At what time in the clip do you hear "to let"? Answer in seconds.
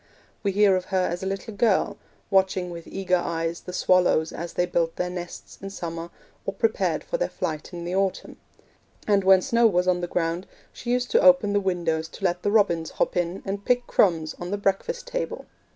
12.07-12.41